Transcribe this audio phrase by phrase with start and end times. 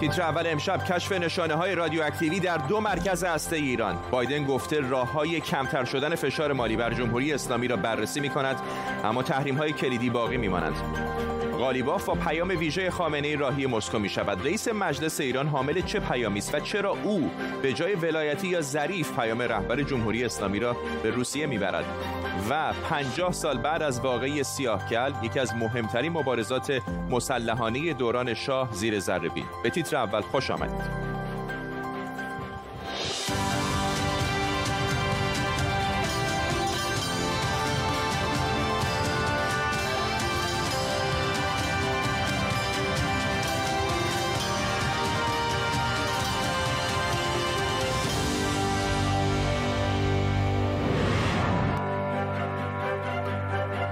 [0.00, 3.98] تیتر اول امشب کشف نشانه های رادیواکتیوی در دو مرکز هسته ایران.
[4.10, 8.56] بایدن گفته راه های کمتر شدن فشار مالی بر جمهوری اسلامی را بررسی می کند
[9.04, 13.98] اما تحریم های کلیدی باقی می مانند غالیباف با پیام ویژه خامنه ای راهی مسکو
[13.98, 17.30] می شود رئیس مجلس ایران حامل چه پیامی است و چرا او
[17.62, 21.84] به جای ولایتی یا ظریف پیام رهبر جمهوری اسلامی را به روسیه می‌برد؟
[22.50, 28.98] و پنجاه سال بعد از واقعی سیاهکل یکی از مهمترین مبارزات مسلحانه دوران شاه زیر
[28.98, 29.30] ذره
[29.62, 31.07] به تیتر اول خوش آمدید.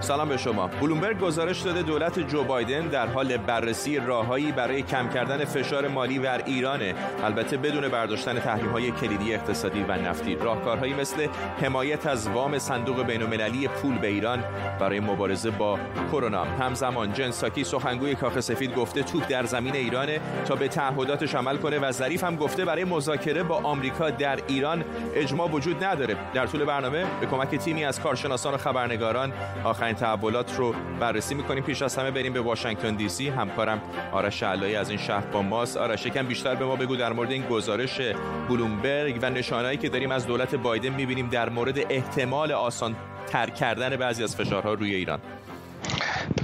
[0.06, 0.66] سلام به شما.
[0.66, 6.18] بلومبرگ گزارش داده دولت جو بایدن در حال بررسی راههایی برای کم کردن فشار مالی
[6.18, 6.94] بر ایرانه.
[7.24, 10.34] البته بدون برداشتن تحریم های کلیدی اقتصادی و نفتی.
[10.34, 11.26] راهکارهایی مثل
[11.62, 14.44] حمایت از وام صندوق بینالمللی پول به ایران
[14.80, 15.78] برای مبارزه با
[16.12, 16.44] کرونا.
[16.44, 21.56] همزمان جن ساکی سخنگوی کاخ سفید گفته توپ در زمین ایرانه تا به تعهداتش عمل
[21.56, 26.16] کنه و ظریف هم گفته برای مذاکره با آمریکا در ایران اجماع وجود نداره.
[26.34, 29.32] در طول برنامه به کمک تیمی از کارشناسان و خبرنگاران
[29.64, 31.64] آخرین تحولات رو بررسی می‌کنیم.
[31.64, 33.28] پیش از همه بریم به واشنگتن دی سی.
[33.28, 35.76] همکارم آرش علایی از این شهر با ماست.
[35.76, 38.00] آرش یکم بیشتر به ما بگو در مورد این گزارش
[38.48, 43.96] بلومبرگ و نشانهایی که داریم از دولت بایدن می‌بینیم در مورد احتمال آسان تر کردن
[43.96, 45.18] بعضی از فشارها روی ایران.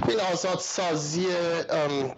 [0.07, 1.27] این آزاد سازی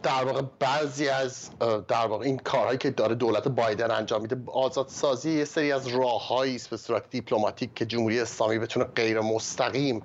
[0.04, 1.50] در واقع بعضی از
[1.88, 5.88] در واقع این کارهایی که داره دولت بایدن انجام میده آزاد سازی یه سری از
[5.88, 10.04] راههایی است به صورت دیپلماتیک که جمهوری اسلامی بتونه غیر مستقیم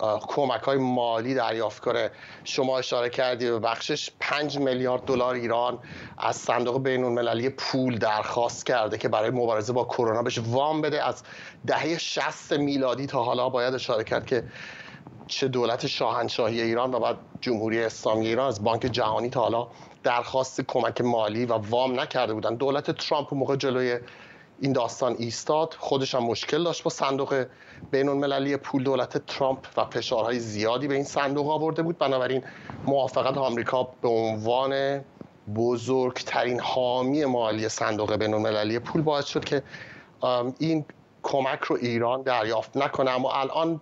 [0.00, 2.10] کمک های مالی دریافت کنه.
[2.44, 5.78] شما اشاره کردی به بخشش 5 میلیارد دلار ایران
[6.18, 11.04] از صندوق بین المللی پول درخواست کرده که برای مبارزه با کرونا بهش وام بده
[11.04, 11.22] از
[11.66, 14.44] دهه 60 میلادی تا حالا باید اشاره کرد که
[15.26, 19.68] چه دولت شاهنشاهی ایران و بعد جمهوری اسلامی ایران از بانک جهانی تا حالا
[20.02, 22.54] درخواست کمک مالی و وام نکرده بودن.
[22.54, 23.98] دولت ترامپ موقع جلوی
[24.60, 25.74] این داستان ایستاد.
[25.78, 27.46] خودش هم مشکل داشت با صندوق
[27.90, 31.98] بین المللی پول دولت ترامپ و فشارهای زیادی به این صندوق آورده بود.
[31.98, 32.42] بنابراین
[32.86, 35.00] موافقت آمریکا به عنوان
[35.54, 39.62] بزرگترین حامی مالی صندوق بین المللی پول باعث شد که
[40.58, 40.84] این
[41.22, 43.10] کمک رو ایران دریافت نکنه.
[43.10, 43.80] اما الان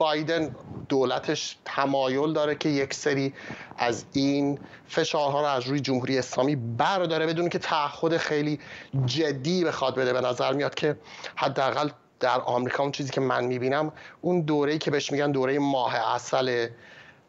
[0.00, 0.56] بایدن
[0.88, 3.34] دولتش تمایل داره که یک سری
[3.78, 8.60] از این فشارها رو از روی جمهوری اسلامی برداره بدون که تعهد خیلی
[9.06, 10.12] جدی بخواد بده.
[10.12, 10.96] به نظر میاد که
[11.36, 11.90] حداقل
[12.20, 16.68] در آمریکا اون چیزی که من می‌بینم اون دوره‌ای که بهش میگن دوره ماه اصل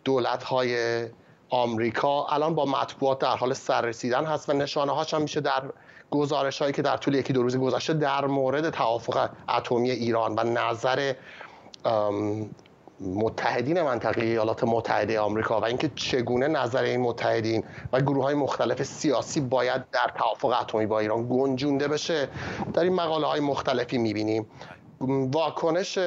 [0.04, 1.06] دولت های
[1.50, 5.64] آمریکا الان با مطبوعات در حال سررسیدن هست و نشانه هاش هم میشه در
[6.12, 10.44] گزارش هایی که در طول یکی دو روز گذشته در مورد توافق اتمی ایران و
[10.44, 11.14] نظر
[13.02, 18.84] متحدین منطقه ایالات متحده آمریکا و اینکه چگونه نظر این متحدین و گروه های مختلف
[18.84, 22.28] سیاسی باید در توافق اتمی با ایران گنجونده بشه
[22.74, 24.46] در این مقاله های مختلفی می‌بینیم
[25.34, 25.98] واکنش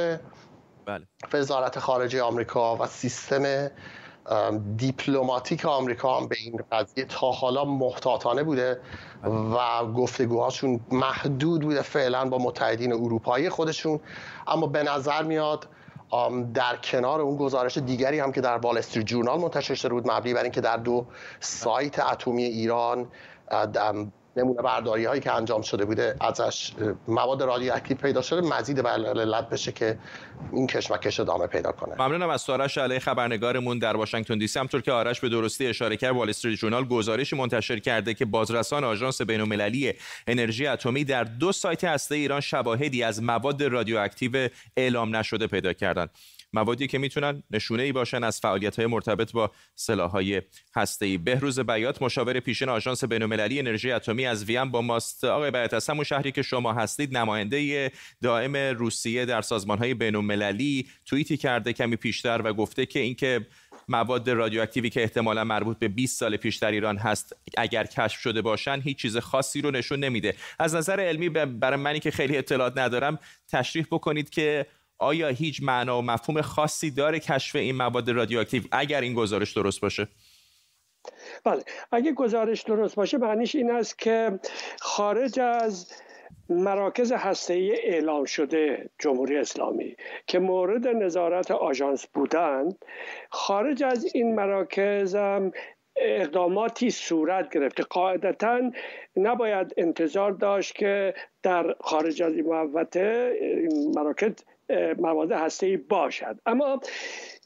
[0.87, 1.07] بله.
[1.33, 3.71] وزارت خارجه آمریکا و سیستم
[4.77, 8.81] دیپلماتیک آمریکا هم به این قضیه تا حالا محتاطانه بوده
[9.25, 14.01] و گفتگوهاشون محدود بوده فعلا با متحدین اروپایی خودشون.
[14.47, 15.69] اما به نظر میاد
[16.55, 20.34] در کنار اون گزارش دیگری هم که در وال استریت جورنال منتشر شده بود مبنی
[20.34, 21.07] بر اینکه در دو
[21.41, 23.09] سایت اتمی ایران
[24.37, 26.72] نمونه برداری هایی که انجام شده بوده ازش
[27.09, 29.99] مواد رادیواکتیو پیدا شده مزید بر علت بشه که
[30.53, 31.95] این کشمکش ادامه پیدا کنه.
[31.99, 34.59] ممنونم از آرش علی خبرنگارمون در واشنگتن دی سی.
[34.59, 38.84] همینطور که آرش به درستی اشاره کرد وال استریت جورنال گزارشی منتشر کرده که بازرسان
[38.84, 39.95] آژانس بین‌المللی
[40.27, 46.11] انرژی اتمی در دو سایت هسته ایران شواهدی از مواد رادیواکتیو اعلام نشده پیدا کردند.
[46.54, 49.50] موادی که می‌تونن نشونه ای باشن از فعالیت های مرتبط با
[49.88, 50.42] های
[50.76, 55.24] هسته ای بهروز بیات مشاور پیشین آژانس بین‌المللی انرژی اتمی از وین با ماست.
[55.24, 57.91] آقای بیات از همون شهری که شما هستید نماینده
[58.22, 63.47] دائم روسیه در سازمان های بین‌المللی توییتی کرده کمی پیشتر و گفته که اینکه
[63.89, 68.42] مواد رادیواکتیوی که احتمالا مربوط به 20 سال پیش در ایران هست اگر کشف شده
[68.42, 70.34] باشن هیچ چیز خاصی رو نشون نمیده.
[70.59, 73.18] از نظر علمی برای منی که خیلی اطلاعات ندارم
[73.48, 74.66] تشریح بکنید که
[74.99, 79.81] آیا هیچ معنا و مفهوم خاصی داره کشف این مواد رادیواکتیو اگر این گزارش درست
[79.81, 80.09] باشه؟
[81.45, 81.63] بله
[81.93, 84.39] اگه گزارش درست باشه معنیش این است که
[84.81, 85.93] خارج از
[86.49, 89.97] مراکز هسته‌ای اعلام شده جمهوری اسلامی
[90.27, 92.85] که مورد نظارت آژانس بودند
[93.31, 95.53] خارج از این مراکز هم
[95.97, 97.83] اقداماتی صورت گرفته.
[97.83, 98.71] قاعدتا
[99.17, 103.33] نباید انتظار داشت که در خارج از این محوطه
[103.95, 104.33] مراکز
[104.99, 106.39] مواد هسته باشد.
[106.47, 106.81] اما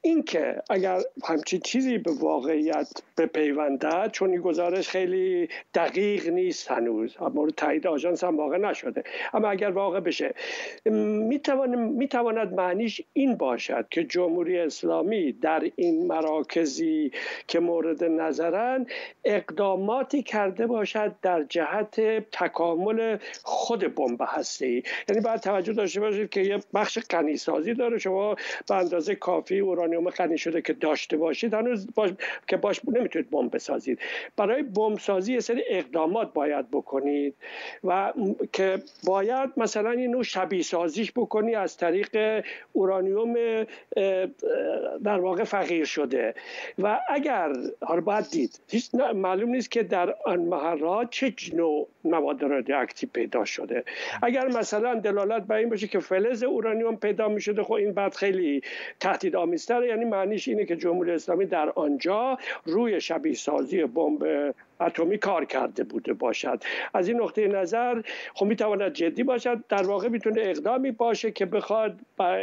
[0.03, 7.17] اینکه اگر همچین چیزی به واقعیت بپیونده چون این گزارش خیلی دقیق نیست هنوز.
[7.35, 9.05] مورد تایید آژانس هم واقع نشده.
[9.35, 10.35] اما اگر واقع بشه
[10.85, 17.13] می‌تواند معنیش این باشد که جمهوری اسلامی در این مراکزی
[17.49, 18.87] که مورد نظرن
[19.25, 22.01] اقداماتی کرده باشد در جهت
[22.33, 24.83] تکامل خود بمب هستی.
[25.09, 27.99] یعنی باید توجه داشته باشید که یه بخش غنیسازی داره.
[27.99, 28.37] شما
[28.69, 29.61] به اندازه کافی
[29.93, 32.11] یورانیوم غنی شده که داشته باشید هنوز باش...
[32.47, 33.99] که باش نمی‌تونید بمب بسازید.
[34.37, 37.35] برای بمب سازی یه سری اقدامات باید بکنید
[37.85, 38.13] و
[38.53, 43.35] که باید مثلا این نوع شبیه سازیش بکنی از طریق اورانیوم
[45.05, 46.35] در واقع فقیر شده.
[46.79, 48.61] و اگر حالا باید دید.
[49.15, 53.85] معلوم نیست که در آن محرات چه نوع مواد رادیواکتیو پیدا شده.
[54.23, 58.15] اگر مثلا دلالت بر این باشه که فلز اورانیوم پیدا می شده خب این بعد
[58.15, 58.63] خیلی
[59.01, 59.37] تهدید
[59.79, 65.45] آمیزتره یعنی معنیش اینه که جمهوری اسلامی در آنجا روی شبیه سازی بمب اتمی کار
[65.45, 66.63] کرده بوده باشد.
[66.95, 68.03] از این نقطه نظر
[68.35, 69.65] خب می‌تواند جدی باشد.
[69.69, 72.39] در واقع می‌تونه اقدامی باشه که بخواد با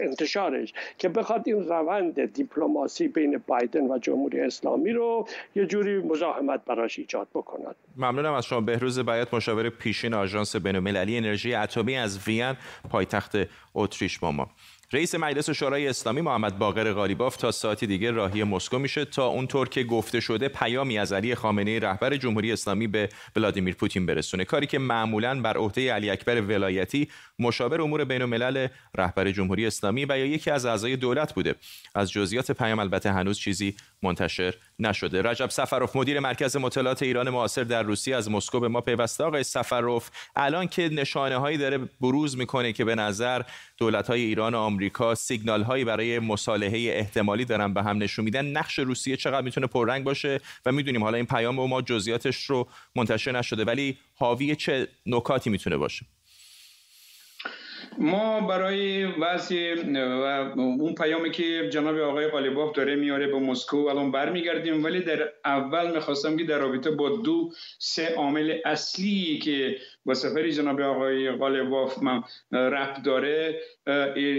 [0.00, 6.64] انتشارش که بخواد این روند دیپلماسی بین بایدن و جمهوری اسلامی رو یه جوری مزاحمت
[6.64, 7.76] براش ایجاد بکند.
[7.96, 8.60] ممنونم از شما.
[8.60, 12.54] بهروز بیات مشاور پیشین آژانس بین‌المللی انرژی اتمی از وین
[12.90, 13.36] پایتخت
[13.74, 14.50] اتریش با ما.
[14.94, 19.68] رئیس مجلس شورای اسلامی محمد باقر غالیباف تا ساعتی دیگه راهی مسکو میشه تا اونطور
[19.68, 24.44] که گفته شده پیامی از علی خامنه رهبر جمهوری اسلامی به ولادیمیر پوتین برسونه.
[24.44, 27.08] کاری که معمولا بر عهده علی اکبر ولایتی
[27.38, 28.68] مشاور امور بین الملل
[28.98, 31.54] رهبر جمهوری اسلامی و یا یکی از اعضای دولت بوده.
[31.94, 35.22] از جزئیات پیام البته هنوز چیزی منتشر نشده.
[35.22, 39.24] رجب سفروف مدیر مرکز مطالعات ایران معاصر در روسیه از مسکو به ما پیوسته.
[39.24, 43.42] آقای سفروف الان که نشانه هایی داره بروز می‌کنه که به نظر
[43.78, 48.46] دولت های ایران و آمریکا سیگنال هایی برای مصالحه احتمالی دارن به هم نشون میدن.
[48.46, 52.68] نقش روسیه چقدر می‌تونه پررنگ باشه و می‌دونیم حالا این پیام به ما جزئیاتش رو
[52.96, 56.06] منتشر نشده ولی حاوی چه نکاتی می‌تونه باشه؟
[57.98, 64.12] ما برای وضع و اون پیامی که جناب آقای قالیباف داره میاره به مسکو الان
[64.12, 64.84] برمیگردیم.
[64.84, 70.52] ولی در اول می‌خواستم که در رابطه با دو سه عامل اصلی که با سفری
[70.52, 71.98] جناب آقای قالیباف
[72.52, 73.60] رفت داره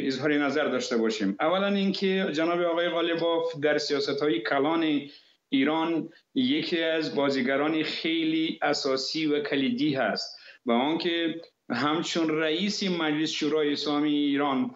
[0.07, 1.35] اظهار نظر داشته باشیم.
[1.39, 5.01] اولا اینکه جناب آقای قالیباف در سیاست های کلان
[5.49, 10.37] ایران یکی از بازیگران خیلی اساسی و کلیدی هست.
[10.65, 14.75] و آنکه همچون رئیس مجلس شورای اسلامی ایران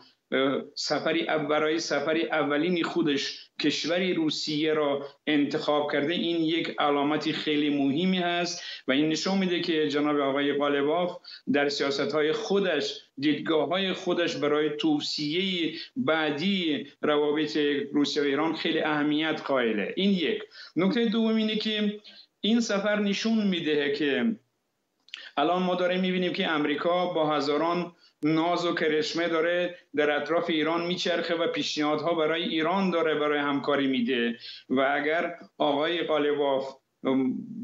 [0.76, 8.18] سفری برای سفری اولین خودش کشور روسیه را انتخاب کرده این یک علامتی خیلی مهمی
[8.18, 11.18] هست و این نشون میده که جناب آقای قالباف
[11.54, 17.58] در سیاست های خودش دیدگاه های خودش برای توصیه بعدی روابط
[17.92, 19.94] روسیه و ایران خیلی اهمیت قائله.
[19.98, 20.44] این یک.
[20.76, 22.00] نکته دوم اینه که
[22.42, 24.36] این سفر نشون میده که
[25.40, 27.92] الان ما داریم می‌بینیم که امریکا با هزاران
[28.24, 33.88] ناز و کرشمه داره در اطراف ایران میچرخه و پیشنهادها برای ایران داره برای همکاری
[33.88, 34.38] میده.
[34.70, 36.76] و اگر آقای قالباف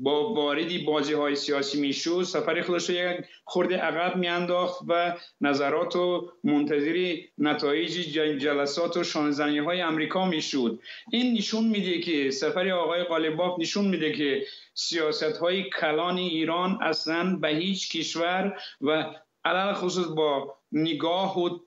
[0.03, 6.31] با واردی بازی های سیاسی می‌شد سفر خودش یک خورده عقب میانداخت و نظرات و
[6.43, 7.91] منتظری نتایج
[8.39, 10.79] جلسات و شانزنی های امریکا می‌شد.
[11.11, 17.35] این نشون میده که سفر آقای قالباف نشون میده که سیاست های کلان ایران اصلا
[17.35, 19.13] به هیچ کشور و
[19.45, 21.59] علل خصوص با نگاه و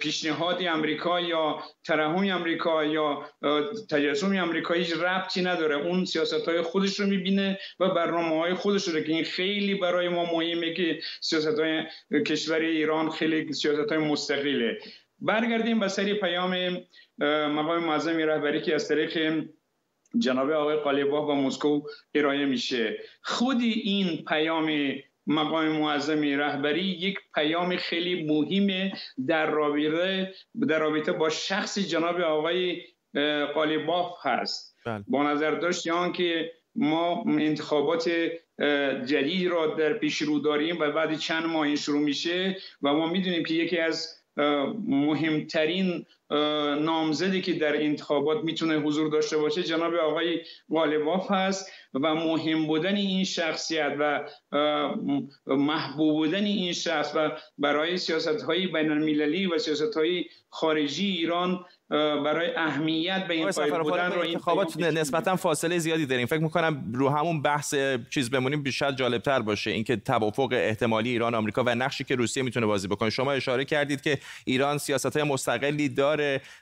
[0.00, 3.26] پیشنهاد امریکا یا ترحم امریکا یا
[3.90, 5.76] تجسم امریکا ربطی نداره.
[5.76, 9.00] اون سیاست های خودش رو می‌بینه و برنامه های خودش رو.
[9.00, 11.84] که این خیلی برای ما مهمه که سیاست های
[12.22, 14.78] کشور ایران خیلی سیاست های مستقله.
[15.20, 16.80] برگردیم به سری پیام
[17.48, 19.44] مقام معظم رهبری که از طریق
[20.18, 21.80] جناب آقای قالیباف و مسکو
[22.14, 24.94] ارائه میشه خودی این پیام
[25.26, 28.92] مقام معظم رهبری یک پیام خیلی مهمه
[29.26, 30.34] در رابطه
[30.68, 32.82] در رابطه با شخص جناب آقای
[33.54, 35.04] قالیباف هست بله.
[35.08, 38.10] با نظر داشت یا که ما انتخابات
[39.06, 43.06] جدید را در پیش رو داریم و بعد چند ماه این شروع میشه و ما
[43.06, 44.14] می‌دونیم که یکی از
[44.86, 46.06] مهمترین
[46.80, 52.96] نامزدی که در انتخابات می‌تونه حضور داشته باشه جناب آقای غالباف هست و مهم بودن
[52.96, 54.28] این شخصیت و
[55.46, 61.64] محبوب بودن این شخص و برای سیاست های بین المللی و سیاست های خارجی ایران
[62.24, 66.26] برای اهمیت به این پای بودن رو انتخابات نسبتا فاصله زیادی داریم.
[66.26, 67.74] فکر می‌کنم رو همون بحث
[68.10, 69.70] چیز بمونیم بیشتر جالبتر باشه.
[69.70, 73.10] اینکه توافق احتمالی ایران آمریکا و نقشی که روسیه می‌تونه بازی بکنه.
[73.10, 76.17] شما اشاره کردید که ایران سیاست های مستقلی داره.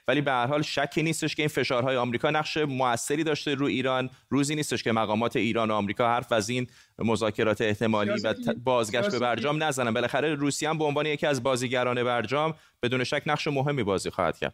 [0.07, 4.09] ولی به هر حال شکی نیستش که این فشارهای آمریکا نقش موثری داشته رو ایران.
[4.29, 6.67] روزی نیستش که مقامات ایران و آمریکا حرف از این
[6.99, 8.33] مذاکرات احتمالی و
[8.63, 9.93] بازگشت به برجام نزنن.
[9.93, 14.37] بالاخره روسیه هم به عنوان یکی از بازیگران برجام بدون شک نقش مهمی بازی خواهد
[14.37, 14.53] کرد.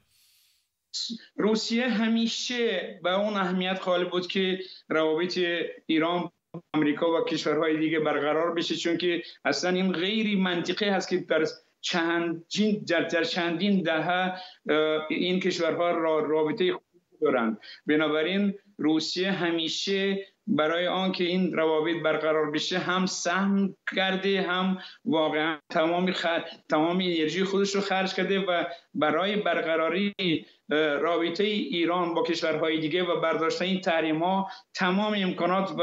[1.36, 5.40] روسیه همیشه به اون اهمیت قائل بود که روابط
[5.86, 6.32] ایران
[6.74, 11.46] آمریکا و کشورهای دیگه برقرار بشه چون که اصلا این غیری منطقی هست که در
[11.84, 14.34] چندین در چندین دهه
[15.10, 16.84] این کشورها را رابطه خوب
[17.22, 17.58] دارند.
[17.88, 26.12] بنابراین روسیه همیشه برای آنکه این روابط برقرار بشه هم سهم کرده هم واقعا تمام
[26.12, 26.46] خر...
[26.70, 30.16] تمام انرژی خودش رو خرج کرده و برای برقراری
[30.70, 35.76] رابطه ایران با کشورهای دیگه و برداشتن این تحریم ها تمام امکانات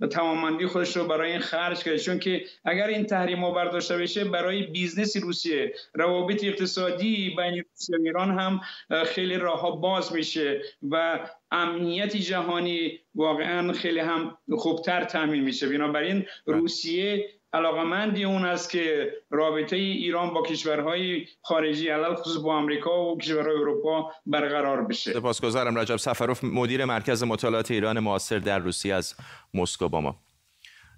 [0.00, 1.98] و توانمندی خودش رو برای این خرج کرده.
[1.98, 7.98] چون که اگر این تحریم ها برداشته بشه برای بیزنس روسیه روابط اقتصادی بین روسیه
[7.98, 8.60] و ایران هم
[9.04, 11.20] خیلی راه باز میشه و
[11.56, 16.24] امنیت جهانی واقعا خیلی هم خوبتر تامین میشه بنابراین.
[16.46, 23.56] روسیه علاقمندی اون است که رابطه ایران با کشورهای خارجی علی‌الخصوص با آمریکا و کشورهای
[23.56, 29.14] اروپا برقرار بشه سپاسگزارم رجب سفروف مدیر مرکز مطالعات ایران معاصر در روسیه از
[29.54, 30.16] مسکو با ما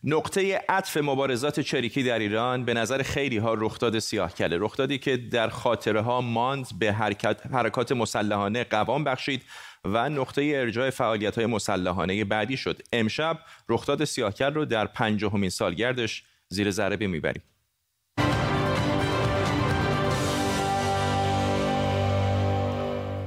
[0.05, 4.59] نقطه عطف مبارزات چریکی در ایران به نظر خیلی ها رخداد سیاه کله.
[4.59, 9.43] رخدادی که در خاطره ها ماند به حرکت، حرکات مسلحانه قوام بخشید
[9.85, 12.83] و نقطه ارجاع فعالیت های مسلحانه بعدی شد.
[12.93, 13.39] امشب
[13.69, 17.43] رخداد سیاهکل رو در پنجاهمین سالگردش زیر ذره می‌بریم.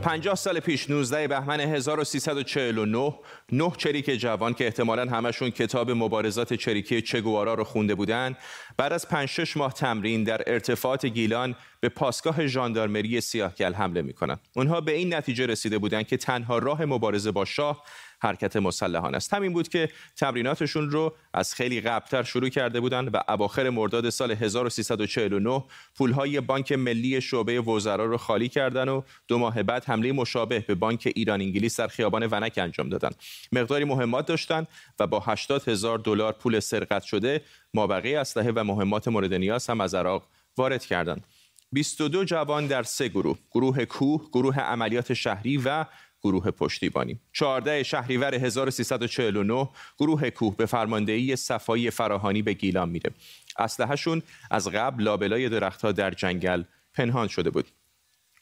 [0.01, 3.13] پنجاه سال پیش 19 بهمن 1349
[3.51, 8.35] نه چریک جوان که احتمالا همشون کتاب مبارزات چریکی چگوارا رو خونده بودن
[8.77, 14.39] بعد از 5 6 ماه تمرین در ارتفاعات گیلان به پاسگاه ژاندارمری سیاهگل حمله می‌کنن.
[14.55, 17.83] اونها به این نتیجه رسیده بودند که تنها راه مبارزه با شاه
[18.21, 19.33] حرکت مسلحانه است.
[19.33, 24.31] همین بود که تمریناتشون رو از خیلی قبلتر شروع کرده بودند و اواخر مرداد سال
[24.31, 25.63] 1349
[25.95, 30.75] پولهای بانک ملی شعبه وزرا رو خالی کردن و دو ماه بعد حمله مشابه به
[30.75, 33.09] بانک ایران انگلیس در خیابان ونک انجام دادن.
[33.51, 34.67] مقداری مهمات داشتند
[34.99, 37.41] و با 80 هزار دلار پول سرقت شده
[37.73, 41.27] مابقی اسلحه و مهمات مورد نیاز هم از عراق وارد کردند.
[41.71, 45.85] 22 جوان در سه گروه گروه کوه گروه عملیات شهری و
[46.23, 47.19] گروه پشتیبانی.
[47.33, 53.11] 14 شهریور 1349 گروه کوه به فرماندهی صفایی فراهانی به گیلان میره.
[53.57, 56.63] اسلحهشون از قبل لابلای درختها در جنگل
[56.93, 57.67] پنهان شده بود.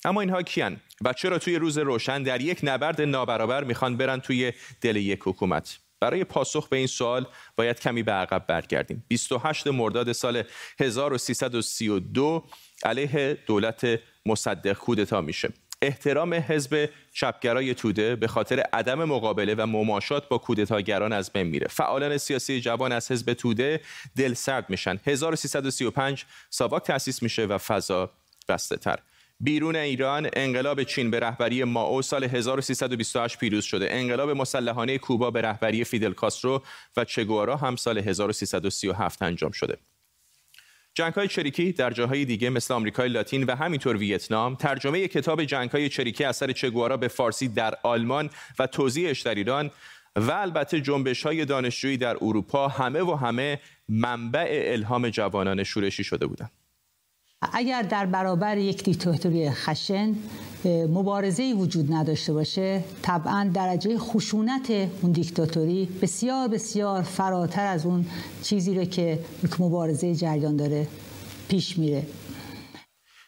[0.05, 4.53] اما اینها کیان و چرا توی روز روشن در یک نبرد نابرابر می‌خوان برن توی
[4.81, 9.03] دل یک حکومت؟ برای پاسخ به این سوال باید کمی به عقب برگردیم.
[9.07, 10.43] 28 مرداد سال
[10.79, 12.45] 1332
[12.83, 15.53] علیه دولت مصدق کودتا میشه.
[15.81, 21.67] احترام حزب چپگرای توده به خاطر عدم مقابله و مماشات با کودتاگران از بین میره.
[21.67, 23.81] فعالان سیاسی جوان از حزب توده
[24.15, 24.99] دل سرد میشن.
[25.05, 28.11] 1335 ساواک تأسیس میشه و فضا
[28.49, 28.99] بسته تر
[29.39, 33.87] بیرون ایران انقلاب چین به رهبری ماو سال 1328 پیروز شده.
[33.91, 36.63] انقلاب مسلحانه کوبا به رهبری فیدل کاسترو
[36.97, 39.77] و چگوارا هم سال 1337 انجام شده.
[40.99, 45.69] جنگ های چریکی در جاهای دیگه مثل آمریکای لاتین و همینطور ویتنام ترجمه کتاب جنگ
[45.69, 48.29] های چریکی اثر چگوارا به فارسی در آلمان
[48.59, 49.71] و توضیحش در ایران
[50.15, 56.27] و البته جنبش های دانشجویی در اروپا همه و همه منبع الهام جوانان شورشی شده
[56.27, 56.58] بودند.
[57.41, 60.15] اگر در برابر یک دیکتاتوری خشن
[60.65, 68.05] مبارزه وجود نداشته باشه طبعا درجه خشونت اون دیکتاتوری بسیار بسیار فراتر از اون
[68.43, 70.87] چیزی رو که یک مبارزه جریان داره
[71.49, 72.03] پیش میره.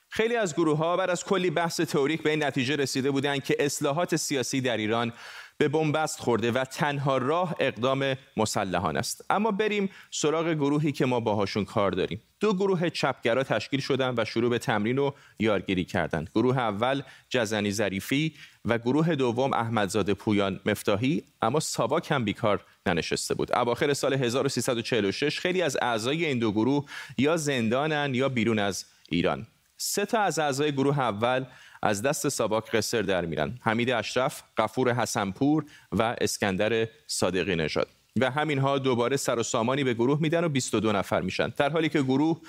[0.10, 3.56] خیلی از گروه ها بعد از کلی بحث تئوریک به این نتیجه رسیده بودند که
[3.60, 5.14] اصلاحات سیاسی در ایران
[5.58, 9.26] به بنبست خورده و تنها راه اقدام مسلحان است.
[9.30, 12.22] اما بریم سراغ گروهی که ما باهاشون کار داریم.
[12.42, 17.72] دو گروه چپگرا تشکیل شدن و شروع به تمرین و یارگیری کردند گروه اول جزنی
[17.72, 18.34] ظریفی
[18.66, 23.56] و گروه دوم احمدزاده پویان مفتاحی اما ساواک هم بیکار ننشسته بود.
[23.56, 26.86] اواخر سال 1346 خیلی از اعضای این دو گروه
[27.18, 29.48] یا زندانن یا بیرون از ایران.
[29.78, 31.46] سه تا از اعضای گروه اول
[31.84, 33.60] از دست ساباک قصر در میرن.
[33.62, 38.01] حمید اشرف، قفور حسنپور و اسکندر صادقی نژاد.
[38.20, 41.54] و همینها دوباره سر و سامانی به گروه میدن و 22 نفر میشن.
[41.58, 42.42] در حالی که گروه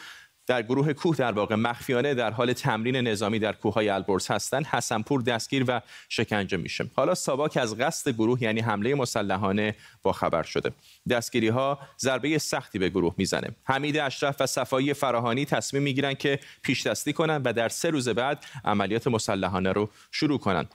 [0.46, 5.22] در گروه کوه در واقع مخفیانه در حال تمرین نظامی در کوههای البرز هستند حسنپور
[5.22, 6.90] دستگیر و شکنجه میشه.
[6.94, 10.72] حالا ساواک از قصد گروه یعنی حمله مسلحانه با خبر شده.
[11.10, 13.48] دستگیری ها ضربه سختی به گروه می‌زنه.
[13.64, 18.08] حمید اشرف و صفایی فراهانی تصمیم می‌گیرن که پیش دستی کنند و در سه روز
[18.08, 20.74] بعد عملیات مسلحانه رو شروع کنند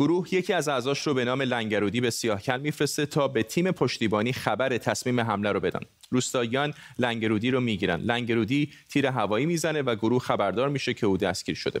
[0.00, 4.32] گروه یکی از اعضاش رو به نام لنگرودی به سیاهکل میفرسته تا به تیم پشتیبانی
[4.32, 5.80] خبر تصمیم حمله رو بدن.
[6.10, 8.00] روستاییان لنگرودی رو می‌گیرن.
[8.00, 11.80] لنگرودی تیر هوایی می‌زنه و گروه خبردار میشه که او دستگیر شده.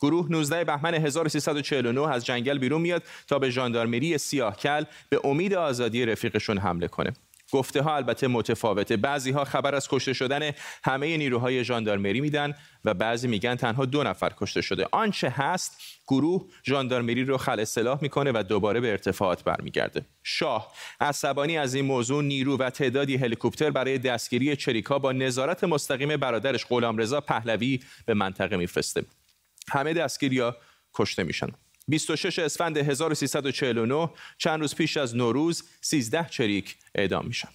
[0.00, 6.06] گروه 19 بهمن 1349 از جنگل بیرون میاد تا به ژاندارمری سیاهکل به امید آزادی
[6.06, 7.12] رفیقشون حمله کنه.
[7.52, 8.96] گفته ها البته متفاوته.
[8.96, 10.50] بعضی ها خبر از کشته شدن
[10.84, 12.54] همه نیروهای ژاندارمری میدن
[12.84, 14.86] و بعضی میگن تنها دو نفر کشته شده.
[14.92, 20.02] آنچه هست گروه ژاندارمری رو خل اصلاح می‌کنه و دوباره به ارتفاعات برمیگرده.
[20.22, 26.16] شاه عصبانی از این موضوع نیرو و تعدادی هلیکوپتر برای دستگیری چریکا با نظارت مستقیم
[26.16, 29.04] برادرش غلامرضا پهلوی به منطقه میفرسته.
[29.68, 30.56] همه دستگیریا
[30.94, 31.48] کشته میشن.
[31.90, 37.48] 26 اسفند 1349 چند روز پیش از نوروز 13 چریک اعدام میشن.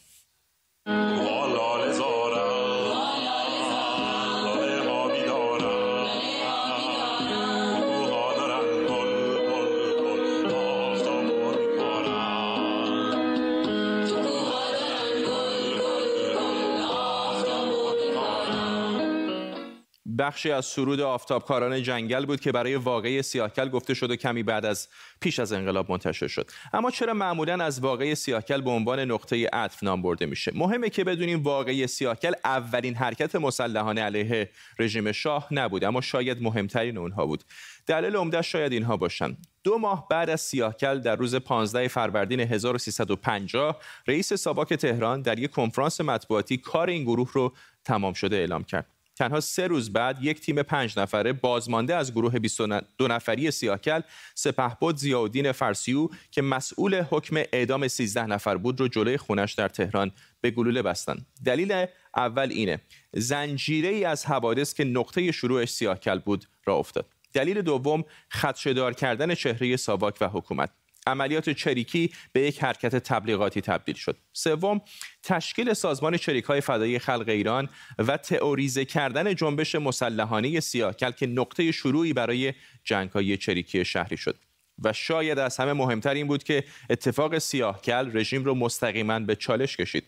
[20.19, 24.65] بخشی از سرود آفتابکاران جنگل بود که برای واقعی سیاهکل گفته شد و کمی بعد
[24.65, 24.87] از
[25.21, 26.51] پیش از انقلاب منتشر شد.
[26.73, 31.03] اما چرا معمولا از واقعی سیاهکل به عنوان نقطه عطف نام برده میشه؟ مهمه که
[31.03, 37.43] بدونیم واقعی سیاهکل اولین حرکت مسلحانه علیه رژیم شاه نبود اما شاید مهمترین اونها بود.
[37.87, 39.37] دلیل عمده شاید اینها باشن.
[39.63, 45.51] دو ماه بعد از سیاهکل در روز 15 فروردین 1350 رئیس ساباک تهران در یک
[45.51, 47.55] کنفرانس مطبوعاتی کار این گروه رو
[47.85, 48.94] تمام شده اعلام کرد.
[49.15, 54.01] تنها سه روز بعد یک تیم پنج نفره بازمانده از گروه 22 نفری سیاهکل
[54.35, 60.11] سپهبد زیاودین فرسیو که مسئول حکم اعدام 13 نفر بود رو جلوی خونش در تهران
[60.41, 61.25] به گلوله بستن.
[61.45, 62.81] دلیل اول اینه
[63.13, 67.05] زنجیره ای از حوادث که نقطه شروعش سیاهکل بود را افتاد.
[67.33, 70.69] دلیل دوم خدشدار کردن چهره ساواک و حکومت.
[71.07, 74.17] عملیات چریکی به یک حرکت تبلیغاتی تبدیل شد.
[74.33, 74.81] سوم،
[75.23, 81.71] تشکیل سازمان چریک های فدایی خلق ایران و تئوریزه کردن جنبش مسلحانه سیاهکل که نقطه
[81.71, 84.35] شروعی برای جنگ های چریکی شهری شد.
[84.83, 89.77] و شاید از همه مهمتر این بود که اتفاق سیاهکل رژیم رو مستقیما به چالش
[89.77, 90.07] کشید.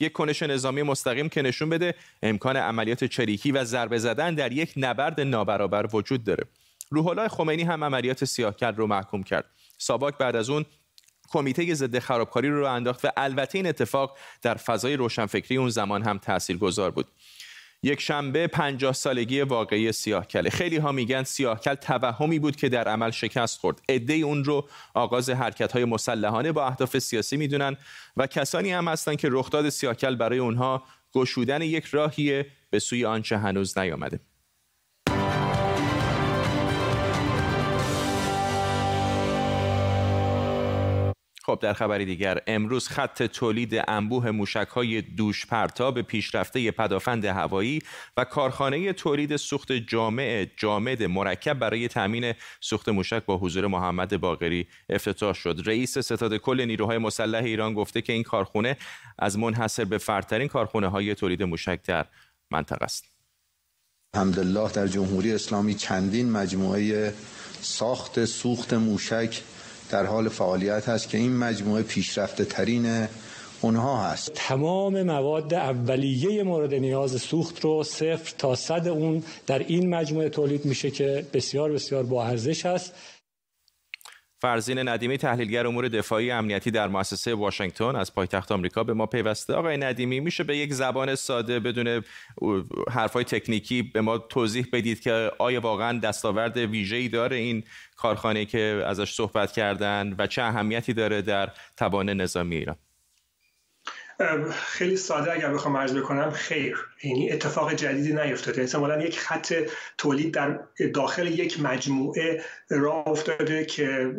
[0.00, 4.72] یک کنش نظامی مستقیم که نشون بده امکان عملیات چریکی و ضربه زدن در یک
[4.76, 6.44] نبرد نابرابر وجود داره.
[6.90, 9.44] روح الله خمینی هم عملیات سیاهکل رو محکوم کرد.
[9.82, 10.64] ساباک بعد از اون
[11.28, 16.18] کمیته ضد خرابکاری رو انداخت و البته این اتفاق در فضای روشنفکری اون زمان هم
[16.18, 17.06] تاثیرگذار بود.
[17.82, 20.50] یک شنبه پنجاه سالگی واقعی سیاهکله.
[20.50, 23.82] خیلی ها میگن سیاهکل توهمی بود که در عمل شکست خورد.
[23.88, 27.76] عده اون رو آغاز حرکت های مسلحانه با اهداف سیاسی می‌دونن
[28.16, 33.38] و کسانی هم هستند که رخداد سیاهکل برای اونها گشودن یک راهیه به سوی آنچه
[33.38, 34.20] هنوز نیامده.
[41.52, 47.82] خب در خبری دیگر امروز خط تولید انبوه موشک های دوش پرتاب پیشرفته پدافند هوایی
[48.16, 54.66] و کارخانه تولید سوخت جامع جامد مرکب برای تامین سوخت موشک با حضور محمد باقری
[54.88, 55.62] افتتاح شد.
[55.64, 58.76] رئیس ستاد کل نیروهای مسلح ایران گفته که این کارخونه
[59.18, 62.06] از منحصر به فردترین کارخونه های تولید موشک در
[62.50, 63.04] منطقه است.
[64.14, 67.14] الحمدلله در جمهوری اسلامی چندین مجموعه
[67.60, 69.42] ساخت سوخت موشک
[69.92, 73.08] در حال فعالیت هست که این مجموعه پیشرفته ترین
[73.60, 74.32] اونها هست.
[74.34, 80.64] تمام مواد اولیه مورد نیاز سوخت رو صفر تا صد اون در این مجموعه تولید
[80.64, 82.92] میشه که بسیار بسیار با ارزش هست.
[84.42, 89.54] فرزین ندیمی تحلیلگر امور دفاعی امنیتی در مؤسسه واشنگتن از پایتخت آمریکا به ما پیوسته.
[89.54, 92.04] آقای ندیمی میشه به یک زبان ساده بدون
[92.90, 97.64] حرفای تکنیکی به ما توضیح بدید که آیا واقعا دستاورد ویژه‌ای داره این
[97.96, 102.76] کارخانه که ازش صحبت کردن و چه اهمیتی داره در توان نظامی ایران؟
[104.52, 106.76] خیلی ساده اگر بخوام عرض بکنم خیر.
[107.02, 108.62] یعنی اتفاق جدیدی نیفتاده.
[108.62, 109.54] احتمالا یک خط
[109.98, 110.60] تولید در
[110.94, 114.14] داخل یک مجموعه راه افتاده که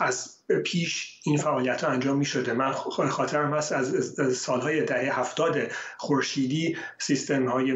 [0.00, 2.52] از پیش این فعالیت ها انجام می شده.
[2.52, 5.56] من خاطرم هست از سالهای دهه هفتاد
[5.96, 7.74] خورشیدی سیستم های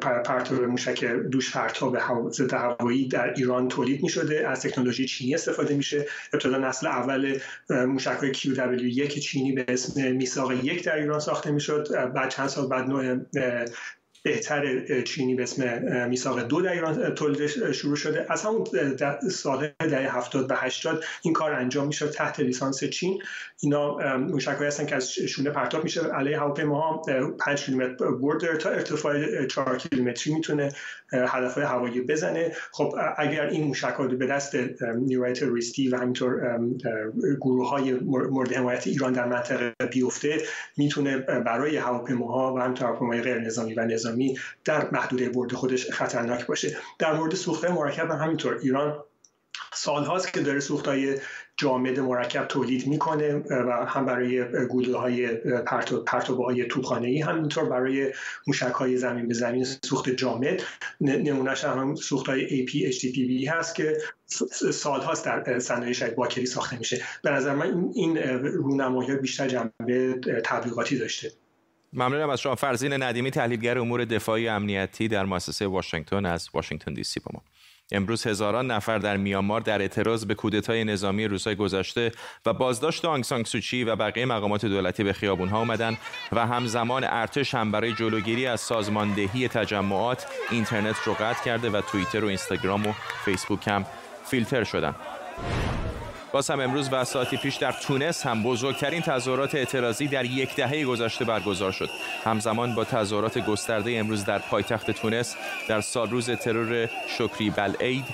[0.00, 1.98] پرتاب موشک دوش پرتاب
[2.30, 4.48] ضد هوایی در ایران تولید می شده.
[4.48, 7.38] از تکنولوژی چینی استفاده میشه ابتدا نسل اول
[7.70, 12.68] موشک های QW1 چینی به اسم میثاق یک در ایران ساخته می‌شد بعد چند سال
[12.68, 13.18] بعد نوع
[14.28, 18.26] بهتر چینی به اسم میثاق دو در ایران تولید شروع شده.
[18.28, 18.64] از همون
[19.30, 23.22] سال دهه 70 و 80 این کار انجام میشه تحت لیسانس چین.
[23.62, 26.00] اینا موشک‌هایی هستن که از شونه پرتاب میشه.
[26.02, 27.02] علیه هواپیماها
[27.38, 30.68] 5 کیلومتر برد تا ارتفاع 4 کیلومتری می‌تونه
[31.12, 32.52] هدفهای هوایی بزنه.
[32.72, 36.60] خب اگر این موشک به دست نیروهای تروریستی و همینطور
[37.40, 37.92] گروه های
[38.30, 40.38] مورد حمایت ایران در منطقه بیفته
[40.76, 44.17] می‌تونه برای هواپیماها و همینطور هواپیماهای غیر نظامی و نظامی
[44.64, 46.76] در محدوده برد خودش خطرناک باشه.
[46.98, 48.58] در مورد سوخته مرکب همینطور.
[48.62, 49.04] ایران
[49.74, 51.18] سالهاست که داره سوختهای
[51.56, 55.26] جامد مرکب تولید می‌کنه و هم برای گلوله های
[56.06, 58.12] پرتوبه های توپخانه ای همینطور برای
[58.46, 60.62] موشک های زمین به زمین سوخت جامد.
[61.00, 63.98] نمونهش هم سوخت های AP HTPV هست که
[64.72, 67.02] سالهاست در صنایع شاید باکری ساخته میشه.
[67.22, 71.32] به نظر من این رونمایی بیشتر جنبه تبلیغاتی داشته.
[71.92, 72.54] ممنونم از شما.
[72.54, 77.42] فرزین ندیمی تحلیلگر امور دفاعی امنیتی در مؤسسه واشنگتن از واشنگتن دی سی با ما.
[77.92, 82.12] امروز هزاران نفر در میانمار در اعتراض به کودتای نظامی روزهای گذشته
[82.46, 85.96] و بازداشت آنگ سانگ سوچی و بقیه مقامات دولتی به خیابونها آمدن
[86.32, 92.24] و همزمان ارتش هم برای جلوگیری از سازماندهی تجمعات اینترنت رو قطع کرده و توییتر
[92.24, 92.92] و اینستاگرام و
[93.24, 93.86] فیسبوک هم
[94.24, 94.94] فیلتر شدن.
[96.32, 100.84] باز هم امروز و ساعتی پیش در تونس هم بزرگترین تظاهرات اعتراضی در یک دهه
[100.84, 101.90] گذشته برگزار شد.
[102.24, 105.36] همزمان با تظاهرات گسترده امروز در پایتخت تونس
[105.68, 108.04] در سال روز ترور شکری بلعید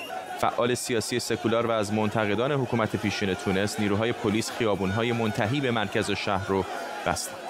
[0.40, 6.11] فعال سیاسی سکولار و از منتقدان حکومت پیشین تونس نیروهای پلیس خیابونهای منتهی به مرکز
[6.11, 6.64] شهر رو
[7.07, 7.43] بستند.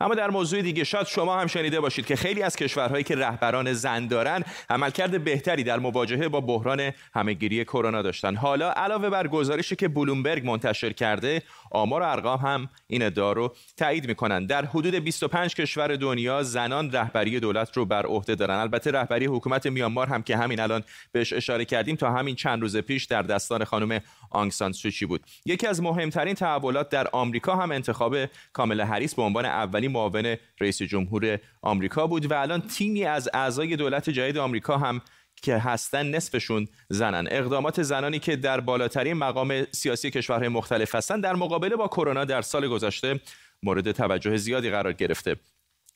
[0.00, 3.72] اما در موضوع دیگه شاید شما هم شنیده باشید که خیلی از کشورهایی که رهبران
[3.72, 8.34] زن دارن عملکرد بهتری در مواجهه با بحران همهگیری کرونا داشتن.
[8.36, 13.54] حالا علاوه بر گزارشی که بلومبرگ منتشر کرده آمار و ارقام هم این ادعا رو
[13.76, 14.46] تایید می‌کنن.
[14.46, 18.54] در حدود 25 کشور دنیا زنان رهبری دولت رو بر عهده دارن.
[18.54, 22.76] البته رهبری حکومت میانمار هم که همین الان بهش اشاره کردیم تا همین چند روز
[22.76, 25.20] پیش در دستان خانم آنگسان سوچی بود.
[25.46, 28.16] یکی از مهمترین تحولات در آمریکا هم انتخاب
[28.52, 33.76] کامل هریس به عنوان اولین معاون رئیس جمهور آمریکا بود و الان تیمی از اعضای
[33.76, 35.00] دولت جدید آمریکا هم
[35.42, 37.28] که هستن نصفشون زنن.
[37.30, 42.42] اقدامات زنانی که در بالاترین مقام سیاسی کشورهای مختلف هستند در مقابله با کرونا در
[42.42, 43.20] سال گذشته
[43.62, 45.36] مورد توجه زیادی قرار گرفته.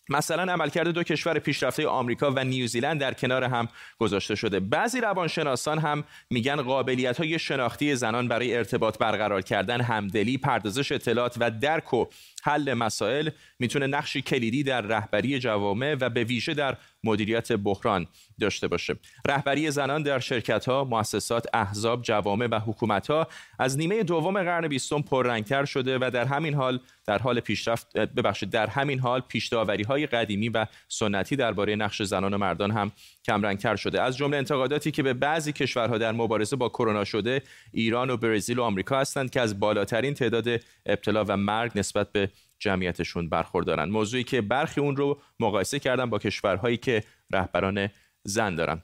[0.08, 4.60] مثلا عملکرد دو کشور پیشرفته آمریکا و نیوزیلند در کنار هم گذاشته شده.
[4.60, 11.36] بعضی روانشناسان هم میگن قابلیت های شناختی زنان برای ارتباط برقرار کردن همدلی پردازش اطلاعات
[11.40, 12.06] و درک و
[12.42, 18.06] حل مسائل می‌تونه نقشی کلیدی در رهبری جوامع و به ویژه در مدیریت بحران
[18.40, 18.96] داشته باشه.
[19.28, 24.68] رهبری زنان در شرکت ها مؤسسات احزاب جوامع و حکومت ها از نیمه دوم قرن
[24.68, 29.82] بیستم پررنگتر شده و در همین حال در حال پیشرفت ببخشید در همین حال پیشداوری
[29.82, 32.92] های قدیمی و سنتی درباره نقش زنان و مردان هم
[33.24, 34.02] کمرنگتر شده.
[34.02, 38.58] از جمله انتقاداتی که به بعضی کشورها در مبارزه با کرونا شده ایران و برزیل
[38.58, 40.48] و آمریکا هستند که از بالاترین تعداد
[40.86, 42.30] ابتلا و مرگ نسبت به
[42.62, 43.88] جمعیتشون برخوردارن.
[43.88, 47.88] موضوعی که برخی اون رو مقایسه کردن با کشورهایی که رهبران
[48.24, 48.82] زن دارن.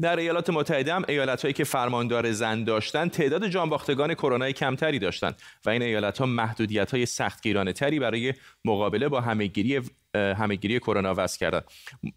[0.00, 5.70] در ایالات متحده هم ایالت که فرماندار زن داشتند تعداد جانباختگان کرونا کمتری داشتند و
[5.70, 9.80] این ایالت ها محدودیت های سختگیرانه تری برای مقابله با همهگیری
[10.14, 11.64] همهگیری کرونا وضع کردند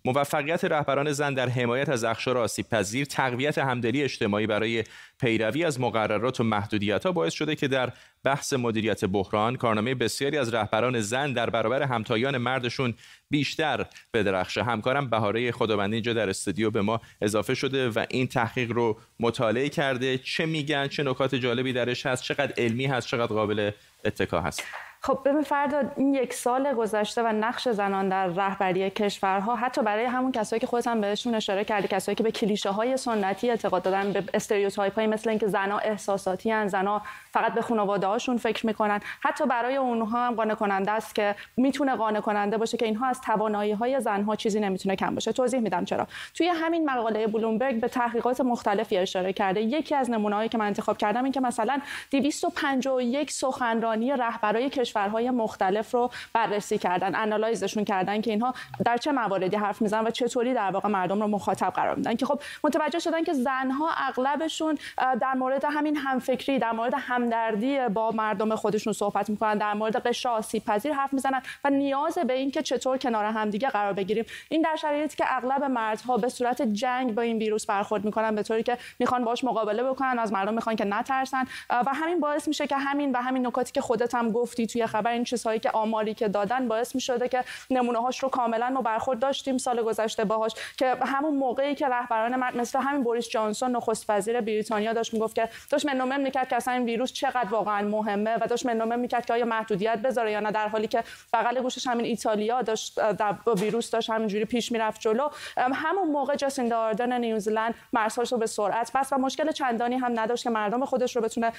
[0.05, 4.83] موفقیت رهبران زن در حمایت از اخشار آسیب پذیر تقویت همدلی اجتماعی برای
[5.19, 10.38] پیروی از مقررات و محدودیت ها باعث شده که در بحث مدیریت بحران کارنامه بسیاری
[10.38, 12.93] از رهبران زن در برابر همتایان مردشون
[13.29, 14.63] بیشتر بدرخشه.
[14.63, 19.69] همکارم بهاره خداوندی اینجا در استودیو به ما اضافه شده و این تحقیق رو مطالعه
[19.69, 20.17] کرده.
[20.17, 23.71] چه میگن چه نکات جالبی درش هست چقدر علمی هست چقدر قابل
[24.05, 24.63] اتکا هست.
[25.07, 30.05] خب ببین فردا این یک سال گذشته و نقش زنان در رهبری کشورها حتی برای
[30.05, 34.13] همون کسایی که خودت بهشون اشاره کردی کسایی که به کلیشه های سنتی اعتقاد دادن
[34.13, 38.99] به استریوتایپ های مثل اینکه زنا احساساتی هن زنا فقط به خانواده هاشون فکر می‌کنن.
[39.21, 43.21] حتی برای اونها هم قانع کننده است که می‌تونه قانع کننده باشه که اینها از
[43.21, 45.31] توانایی های زنها چیزی نمی‌تونه کم باشه.
[45.31, 46.07] توضیح میدم چرا.
[46.33, 49.61] توی همین مقاله بلومبرگ به تحقیقات مختلفی اشاره کرده.
[49.61, 51.79] یکی از نمونه‌هایی که من انتخاب کردم این که مثلا
[52.11, 58.53] 251 سخنرانی رهبرای کشورهای مختلف رو بررسی کردن انالایزشون کردن که اینها
[58.86, 62.15] در چه مواردی حرف می‌زنن و چطوری در واقع مردم رو مخاطب قرار میدن.
[62.15, 68.12] که خب متوجه شدن که زنها اغلبشون در مورد همین همفکری در مورد همدردی با
[68.12, 72.62] مردم خودشون صحبت می‌کنن در مورد قشر پذیر حرف می‌زنن و نیاز به این که
[72.62, 74.25] چطور کنار همدیگه قرار بگیریم.
[74.49, 78.43] این در شرایطی که اغلب مردها به صورت جنگ با این ویروس برخورد می‌کنن به
[78.43, 81.43] طوری که می‌خوان باش مقابله بکنن از مردم می‌خوان که نترسن.
[81.69, 85.12] و همین باعث میشه که همین و همین نکاتی که خودت هم گفتی توی خبر
[85.12, 89.19] این چیزهایی که آماری که دادن باعث می‌شده که نمونه هاش رو کاملا ما برخورد
[89.19, 94.41] داشتیم سال گذشته باهاش که همون موقعی که رهبران مثل همین بوریس جانسون نخست وزیر
[94.41, 98.47] بریتانیا داشت می‌گفت که داشت منومن می‌کرد که اصلا این ویروس چقدر واقعا مهمه و
[98.47, 102.06] داشت منومن می‌کرد که آیا محدودیت بذاره یا نه در حالی که بغل گوشش همین
[102.06, 105.30] ایتالیا داشت در ویروس داشت همینجوری پیش می‌رفت جلو.
[105.58, 110.43] همون موقع جاسیندا آردن نیوزلند مرزهاش رو به سرعت بس و مشکل چندانی هم نداشت
[110.43, 111.52] که مردم خودش رو بتونه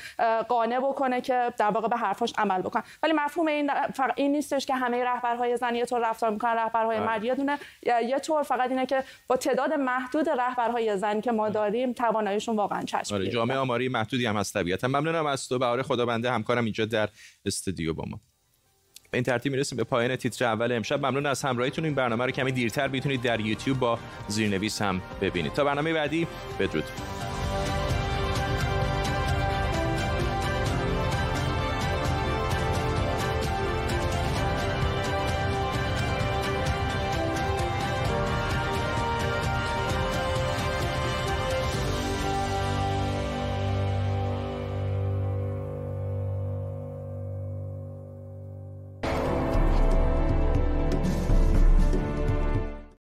[0.48, 4.66] قانع بکنه که در واقع به حرفاش عمل بکنن ولی مفهوم این فقط این نیستش
[4.66, 7.24] که همه رهبرهای زن یه طور رفتار می‌کنن رهبرهای مرد.
[7.24, 11.92] یه دونه یه طور فقط اینه که با تعداد محدود رهبرهای زن که ما داریم
[11.92, 14.88] تواناییشون واقعا چشم آره جامعه آماری محدودی هم هست طبیعتا.
[14.88, 15.58] ممنونم از تو.
[15.58, 17.08] بهار خدابنده همکارم اینجا در
[17.46, 18.20] استودیو با ما.
[19.10, 20.98] به این ترتیب می‌رسیم به پایان تیتر اول امشب.
[21.06, 21.84] ممنون از همراهیتون.
[21.84, 25.52] این برنامه رو کمی دیرتر می‌تونید در یوتیوب با زیرنویس هم ببینید.
[25.52, 26.26] تا برنامه بعدی
[26.60, 26.84] بدرود.